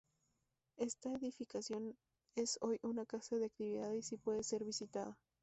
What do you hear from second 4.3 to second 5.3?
ser visitada.